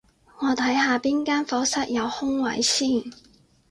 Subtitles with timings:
[0.39, 3.03] 我睇下邊間課室有空位先